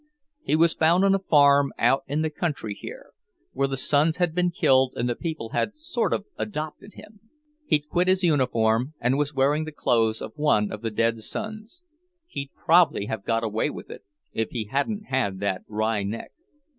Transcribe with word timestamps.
He 0.41 0.55
was 0.55 0.73
found 0.73 1.05
on 1.05 1.13
a 1.13 1.19
farm 1.19 1.73
out 1.77 2.03
in 2.07 2.23
the 2.23 2.31
country 2.31 2.73
here, 2.73 3.11
where 3.51 3.67
the 3.67 3.77
sons 3.77 4.17
had 4.17 4.33
been 4.33 4.49
killed 4.49 4.93
and 4.95 5.07
the 5.07 5.13
people 5.15 5.49
had 5.49 5.75
sort 5.77 6.11
of 6.11 6.25
adopted 6.39 6.95
him. 6.95 7.19
He'd 7.67 7.87
quit 7.87 8.07
his 8.07 8.23
uniform 8.23 8.95
and 8.99 9.15
was 9.19 9.35
wearing 9.35 9.65
the 9.65 9.71
clothes 9.71 10.19
of 10.19 10.33
one 10.35 10.71
of 10.71 10.81
the 10.81 10.89
dead 10.89 11.19
sons. 11.19 11.83
He'd 12.25 12.49
probably 12.65 13.05
have 13.05 13.23
got 13.23 13.43
away 13.43 13.69
with 13.69 13.91
it, 13.91 14.03
if 14.33 14.49
he 14.49 14.65
hadn't 14.71 15.05
had 15.09 15.39
that 15.41 15.61
wry 15.67 16.01
neck. 16.01 16.31